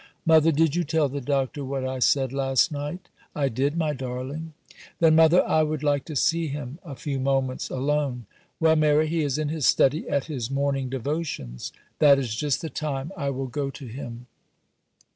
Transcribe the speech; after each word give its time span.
'Mother, 0.25 0.51
did 0.51 0.75
you 0.75 0.83
tell 0.83 1.09
the 1.09 1.21
Doctor 1.21 1.63
what 1.63 1.85
I 1.85 1.99
said 1.99 2.33
last 2.33 2.71
night?' 2.71 3.07
'I 3.35 3.49
did, 3.49 3.77
my 3.77 3.93
darling.' 3.93 4.53
'Then, 4.99 5.15
mother, 5.15 5.47
I 5.47 5.61
would 5.61 5.83
like 5.83 6.05
to 6.05 6.15
see 6.15 6.47
him 6.47 6.79
a 6.83 6.95
few 6.95 7.19
moments 7.19 7.69
alone.' 7.69 8.25
'Well, 8.59 8.75
Mary, 8.75 9.07
he 9.07 9.21
is 9.21 9.37
in 9.37 9.49
his 9.49 9.67
study 9.67 10.09
at 10.09 10.25
his 10.25 10.49
morning 10.49 10.89
devotions.' 10.89 11.71
'That 11.99 12.17
is 12.17 12.35
just 12.35 12.63
the 12.63 12.69
time. 12.71 13.11
I 13.15 13.29
will 13.29 13.45
go 13.45 13.69
to 13.69 13.85
him. 13.85 14.25